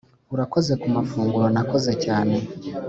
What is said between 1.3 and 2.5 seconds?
nakunze cyane